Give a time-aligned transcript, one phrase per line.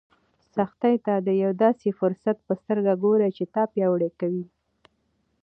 [0.55, 4.45] سختۍ ته د یو داسې فرصت په سترګه ګوره چې تا پیاوړی کوي.